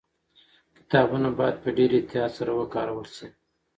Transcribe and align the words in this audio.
کتابونه 0.77 1.29
باید 1.37 1.55
په 1.63 1.69
ډېر 1.77 1.91
احتیاط 1.97 2.31
سره 2.37 2.51
وکارول 2.59 3.07
سي. 3.15 3.27